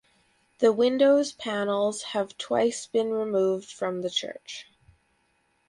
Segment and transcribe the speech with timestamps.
[0.57, 4.65] The windows panels have twice been removed from the church.